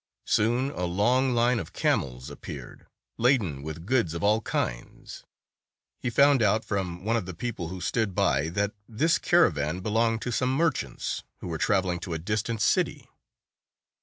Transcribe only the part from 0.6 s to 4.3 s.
a long line of camels appeared, laden with goods of